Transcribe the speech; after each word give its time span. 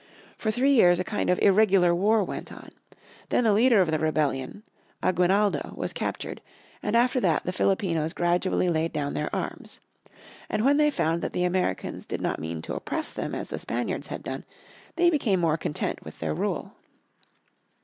For 0.35 0.49
three 0.49 0.71
years 0.71 0.99
a 0.99 1.03
kind 1.03 1.29
of 1.29 1.37
irregular 1.43 1.93
war 1.93 2.23
went 2.23 2.51
on. 2.51 2.71
Then 3.29 3.43
the 3.43 3.53
leader 3.53 3.81
of 3.81 3.91
the 3.91 3.99
rebellion, 3.99 4.63
Aguinaldo, 5.03 5.73
was 5.75 5.93
captured, 5.93 6.41
and 6.81 6.95
after 6.97 7.19
that 7.19 7.43
the 7.43 7.53
Filipinos 7.53 8.11
gradually 8.11 8.67
laid 8.67 8.93
down 8.93 9.13
their 9.13 9.29
arms. 9.35 9.79
And 10.49 10.65
when 10.65 10.77
they 10.77 10.89
found 10.89 11.21
that 11.21 11.33
the 11.33 11.43
Americans 11.43 12.07
did 12.07 12.19
not 12.19 12.39
mean 12.39 12.63
to 12.63 12.73
oppress 12.73 13.11
them 13.11 13.35
as 13.35 13.49
the 13.49 13.59
Spaniards 13.59 14.07
had 14.07 14.23
done 14.23 14.43
they 14.95 15.11
became 15.11 15.39
more 15.39 15.55
content 15.55 16.03
with 16.03 16.17
their 16.19 16.33
rule. 16.33 16.73